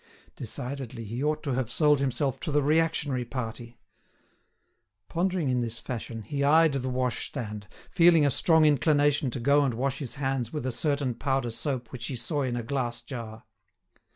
Decidedly, 0.35 1.03
he 1.03 1.23
ought 1.23 1.43
to 1.43 1.51
have 1.53 1.69
sold 1.71 1.99
himself 1.99 2.39
to 2.39 2.51
the 2.51 2.63
reactionary 2.63 3.23
party. 3.23 3.77
Pondering 5.09 5.47
in 5.47 5.61
this 5.61 5.77
fashion, 5.77 6.23
he 6.23 6.43
eyed 6.43 6.73
the 6.73 6.89
washstand, 6.89 7.67
feeling 7.91 8.25
a 8.25 8.31
strong 8.31 8.65
inclination 8.65 9.29
to 9.29 9.39
go 9.39 9.61
and 9.63 9.75
wash 9.75 9.99
his 9.99 10.15
hands 10.15 10.51
with 10.51 10.65
a 10.65 10.71
certain 10.71 11.13
powder 11.13 11.51
soap 11.51 11.91
which 11.91 12.07
he 12.07 12.15
saw 12.15 12.41
in 12.41 12.55
a 12.57 12.63
glass 12.63 13.01
jar. 13.01 13.43